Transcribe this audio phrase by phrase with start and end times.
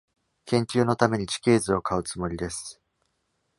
[0.47, 2.81] 研究のために地形図を買うつもりです。